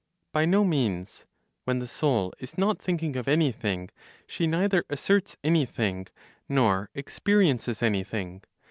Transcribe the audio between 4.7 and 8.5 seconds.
asserts anything, nor experiences anything.